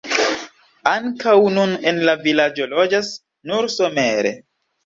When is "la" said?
2.09-2.17